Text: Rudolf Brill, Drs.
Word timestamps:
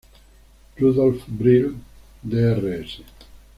Rudolf 0.79 1.25
Brill, 1.27 1.75
Drs. 2.23 3.01